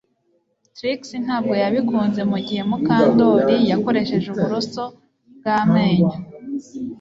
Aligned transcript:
Trix 0.75 1.01
ntabwo 1.25 1.53
yabikunze 1.63 2.21
mugihe 2.31 2.61
Mukandoli 2.69 3.55
yakoresheje 3.71 4.27
uburoso 4.33 4.83
bwamenyo 5.37 6.17